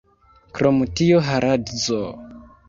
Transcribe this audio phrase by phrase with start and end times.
[0.59, 2.01] Krom tio haladzo!